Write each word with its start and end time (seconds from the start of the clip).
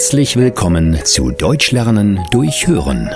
Herzlich 0.00 0.36
willkommen 0.36 0.98
zu 1.04 1.30
Deutsch 1.30 1.72
lernen 1.72 2.24
durch 2.30 2.66
Hören. 2.66 3.10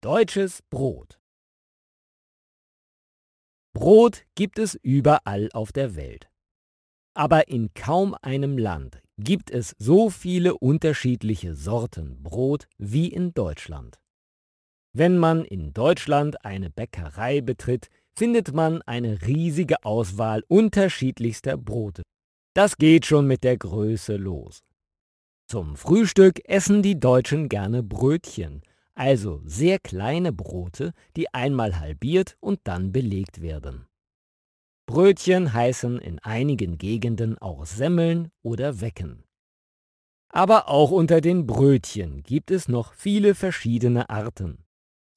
Deutsches 0.00 0.62
Brot. 0.70 1.18
Brot 3.74 4.22
gibt 4.36 4.60
es 4.60 4.76
überall 4.76 5.48
auf 5.52 5.72
der 5.72 5.96
Welt. 5.96 6.28
Aber 7.14 7.48
in 7.48 7.74
kaum 7.74 8.14
einem 8.22 8.58
Land 8.58 9.02
gibt 9.18 9.50
es 9.50 9.74
so 9.80 10.08
viele 10.08 10.56
unterschiedliche 10.56 11.56
Sorten 11.56 12.22
Brot 12.22 12.68
wie 12.78 13.08
in 13.08 13.34
Deutschland. 13.34 13.98
Wenn 14.98 15.18
man 15.18 15.44
in 15.44 15.74
Deutschland 15.74 16.42
eine 16.42 16.70
Bäckerei 16.70 17.42
betritt, 17.42 17.90
findet 18.14 18.54
man 18.54 18.80
eine 18.80 19.20
riesige 19.26 19.84
Auswahl 19.84 20.42
unterschiedlichster 20.48 21.58
Brote. 21.58 22.02
Das 22.54 22.78
geht 22.78 23.04
schon 23.04 23.26
mit 23.26 23.44
der 23.44 23.58
Größe 23.58 24.16
los. 24.16 24.62
Zum 25.50 25.76
Frühstück 25.76 26.40
essen 26.48 26.80
die 26.80 26.98
Deutschen 26.98 27.50
gerne 27.50 27.82
Brötchen, 27.82 28.62
also 28.94 29.42
sehr 29.44 29.78
kleine 29.78 30.32
Brote, 30.32 30.94
die 31.14 31.28
einmal 31.34 31.78
halbiert 31.78 32.38
und 32.40 32.60
dann 32.64 32.90
belegt 32.90 33.42
werden. 33.42 33.86
Brötchen 34.86 35.52
heißen 35.52 35.98
in 35.98 36.20
einigen 36.20 36.78
Gegenden 36.78 37.36
auch 37.36 37.66
Semmeln 37.66 38.30
oder 38.42 38.80
Wecken. 38.80 39.24
Aber 40.30 40.70
auch 40.70 40.90
unter 40.90 41.20
den 41.20 41.46
Brötchen 41.46 42.22
gibt 42.22 42.50
es 42.50 42.66
noch 42.66 42.94
viele 42.94 43.34
verschiedene 43.34 44.08
Arten. 44.08 44.65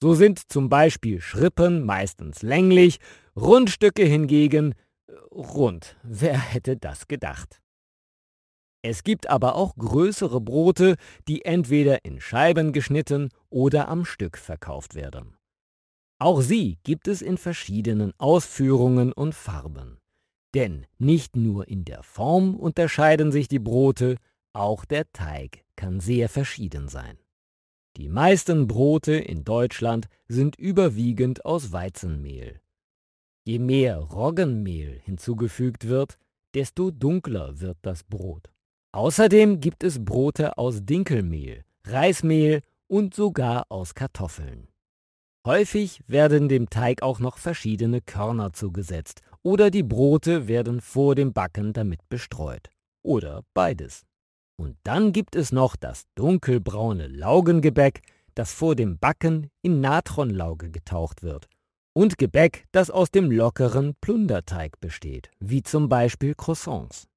So 0.02 0.14
sind 0.14 0.52
zum 0.52 0.70
Beispiel 0.70 1.20
Schrippen 1.20 1.86
meistens 1.86 2.42
länglich, 2.42 3.00
Rundstücke 3.36 4.04
hingegen 4.04 4.74
äh, 5.08 5.14
rund. 5.32 5.98
Wer 6.04 6.40
hätte 6.40 6.78
das 6.78 7.08
gedacht? 7.08 7.62
Es 8.82 9.04
gibt 9.04 9.30
aber 9.30 9.56
auch 9.56 9.76
größere 9.76 10.40
Brote, 10.40 10.96
die 11.28 11.44
entweder 11.44 12.06
in 12.06 12.22
Scheiben 12.22 12.72
geschnitten 12.72 13.30
oder 13.50 13.90
am 13.90 14.06
Stück 14.06 14.38
verkauft 14.38 14.96
werden. 14.96 15.36
Auch 16.18 16.42
sie 16.42 16.78
gibt 16.84 17.08
es 17.10 17.22
in 17.22 17.38
verschiedenen 17.38 18.14
Ausführungen 18.18 19.12
und 19.12 19.36
Farben. 19.36 20.00
Denn 20.54 20.86
nicht 20.98 21.36
nur 21.36 21.68
in 21.68 21.84
der 21.84 22.04
Form 22.04 22.56
unterscheiden 22.56 23.32
sich 23.32 23.50
die 23.50 23.60
Brote, 23.60 24.16
auch 24.54 24.86
der 24.86 25.12
Teig 25.12 25.64
kann 25.76 26.00
sehr 26.00 26.30
verschieden 26.30 26.88
sein. 26.88 27.18
Die 27.98 28.08
meisten 28.08 28.68
Brote 28.68 29.14
in 29.14 29.44
Deutschland 29.44 30.08
sind 30.28 30.56
überwiegend 30.58 31.46
aus 31.46 31.72
Weizenmehl. 31.72 32.60
Je 33.46 33.60
mehr 33.60 33.98
Roggenmehl 33.98 35.00
hinzugefügt 35.04 35.88
wird, 35.88 36.18
desto 36.54 36.92
dunkler 36.92 37.60
wird 37.60 37.78
das 37.82 38.04
Brot. 38.04 38.50
Außerdem 38.92 39.60
gibt 39.60 39.84
es 39.84 40.04
Brote 40.04 40.58
aus 40.58 40.86
Dinkelmehl, 40.86 41.64
Reismehl 41.84 42.62
und 42.88 43.14
sogar 43.14 43.66
aus 43.70 43.94
Kartoffeln. 43.94 44.68
Häufig 45.46 46.02
werden 46.08 46.50
dem 46.50 46.70
Teig 46.70 47.02
auch 47.02 47.20
noch 47.20 47.38
verschiedene 47.38 48.02
Körner 48.02 48.54
zugesetzt 48.54 49.22
oder 49.42 49.72
die 49.72 49.84
Brote 49.84 50.48
werden 50.48 50.82
vor 50.82 51.16
dem 51.16 51.34
Backen 51.34 51.74
damit 51.74 52.08
bestreut. 52.10 52.70
Oder 53.02 53.44
beides. 53.54 54.06
Und 54.60 54.76
dann 54.84 55.14
gibt 55.14 55.38
es 55.38 55.54
noch 55.54 55.78
das 55.78 56.04
dunkelbraune 56.16 57.08
Laugengebäck, 57.08 58.02
das 58.36 58.52
vor 58.52 58.76
dem 58.76 59.00
Backen 59.00 59.50
in 59.62 59.80
Natronlauge 59.80 60.70
getaucht 60.70 61.24
wird. 61.24 61.48
Und 61.94 62.18
Gebäck, 62.18 62.66
das 62.74 62.92
aus 62.92 63.10
dem 63.10 63.32
lockeren 63.32 63.96
Plunderteig 64.02 64.82
besteht, 64.82 65.32
wie 65.40 65.64
zum 65.64 65.88
Beispiel 65.88 66.36
Croissants. 66.36 67.08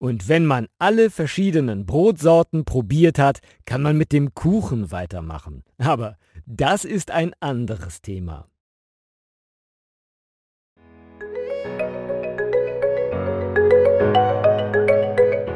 Und 0.00 0.28
wenn 0.28 0.44
man 0.44 0.66
alle 0.80 1.10
verschiedenen 1.10 1.86
Brotsorten 1.86 2.64
probiert 2.64 3.16
hat, 3.16 3.38
kann 3.64 3.82
man 3.82 3.96
mit 3.96 4.10
dem 4.10 4.34
Kuchen 4.34 4.90
weitermachen. 4.90 5.62
Aber 5.78 6.18
das 6.46 6.84
ist 6.84 7.12
ein 7.12 7.32
anderes 7.38 8.02
Thema. 8.02 8.48